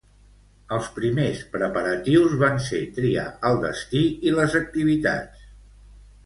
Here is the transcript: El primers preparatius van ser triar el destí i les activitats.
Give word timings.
El 0.77 0.85
primers 0.93 1.43
preparatius 1.55 2.33
van 2.45 2.57
ser 2.69 2.79
triar 2.95 3.27
el 3.51 3.61
destí 3.67 4.03
i 4.31 4.35
les 4.39 4.57
activitats. 4.63 5.47